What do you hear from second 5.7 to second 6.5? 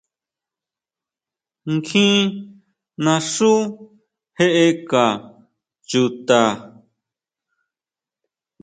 chuta?